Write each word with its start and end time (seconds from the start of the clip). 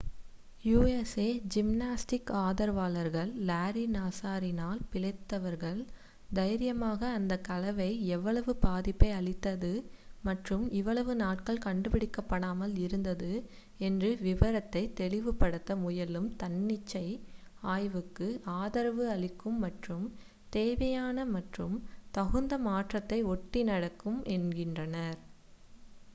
USA 0.63 1.25
gymnastics 1.53 2.31
ஆதரவாளர்கள் 2.39 3.31
Larry 3.45 3.83
நாஸரினால் 3.91 4.79
பிழைத்தவர்கள் 4.91 5.81
தைரியமாக 6.29 7.01
அந்த 7.17 7.33
கலவை 7.41 7.87
எவ்வளவு 8.15 8.53
பாதிப்பை 8.63 9.09
அளித்தது 9.11 9.71
மற்றும் 10.23 10.63
இவ்வளவு 10.71 11.15
நாட்கள் 11.15 11.63
கண்டுபிடிக்கப்படாமல் 11.65 12.73
இருந்தது 12.77 13.31
என்று 13.79 14.09
விவரிப்பதை 14.23 14.83
தெளிவுபடுத்த 14.95 15.75
முயலும் 15.77 16.29
தன்னிச்சை 16.39 17.05
ஆய்விற்கு 17.67 18.29
ஆதரவு 18.57 19.05
அளிக்கும் 19.09 19.59
மற்றும் 19.59 20.05
தேவையான 20.51 21.25
மற்றும் 21.35 21.77
தகுந்த 22.11 22.57
மாற்றத்தை 22.65 23.21
ஒட்டி 23.33 23.63
நடக்கும் 23.65 24.21
என்கின்றனர் 24.35 25.19